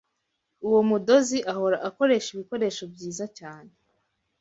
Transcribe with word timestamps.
Uwo 0.67 0.79
mudozi 0.89 1.37
ahora 1.53 1.77
akoresha 1.89 2.29
ibikoresho 2.31 2.83
byiza 2.93 3.25
cyane. 3.37 3.71